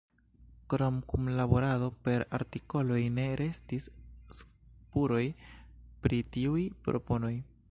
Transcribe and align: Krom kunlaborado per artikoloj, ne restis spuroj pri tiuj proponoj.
Krom 0.73 0.95
kunlaborado 1.11 1.89
per 2.07 2.25
artikoloj, 2.39 2.99
ne 3.19 3.27
restis 3.43 3.87
spuroj 4.41 5.25
pri 6.07 6.25
tiuj 6.37 6.69
proponoj. 6.89 7.37